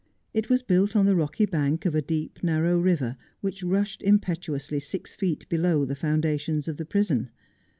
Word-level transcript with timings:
It 0.33 0.49
was 0.49 0.63
built 0.63 0.95
on 0.95 1.05
the 1.05 1.15
rocky 1.15 1.45
bank 1.45 1.85
of 1.85 1.93
a 1.93 2.01
deep, 2.01 2.39
narrow 2.43 2.75
river, 2.79 3.17
which 3.41 3.61
rushed 3.63 4.01
impetuously 4.01 4.79
six 4.79 5.13
feet 5.15 5.47
below 5.47 5.85
the 5.85 5.95
foundations 5.95 6.67
of 6.67 6.77
the 6.77 6.85
prison. 6.85 7.29